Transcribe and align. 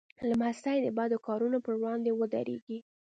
لمسی 0.29 0.77
د 0.81 0.87
بد 0.97 1.11
کارونو 1.27 1.57
پر 1.65 1.73
وړاندې 1.81 2.11
ودریږي. 2.19 2.79